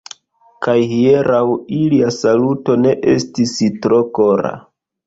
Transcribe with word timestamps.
Kaj 0.67 0.75
hieraŭ 0.93 1.43
ilia 1.81 2.09
saluto 2.17 2.79
ne 2.87 2.99
estis 3.17 3.57
tro 3.87 4.07
kora. 4.19 4.57